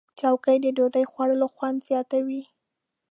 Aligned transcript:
چوکۍ 0.19 0.57
د 0.61 0.65
ډوډۍ 0.77 1.05
خوړلو 1.11 1.47
خوند 1.53 1.77
زیاتوي. 1.89 2.43